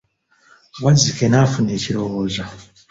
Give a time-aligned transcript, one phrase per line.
[0.83, 2.45] Wazzike n'afuna ekirowoozo.